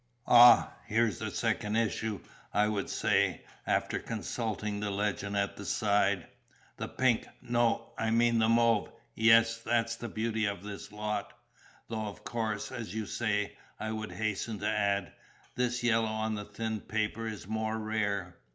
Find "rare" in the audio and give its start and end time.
17.77-18.37